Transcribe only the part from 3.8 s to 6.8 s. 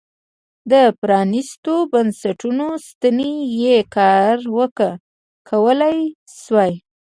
کاواکه کولای شوای.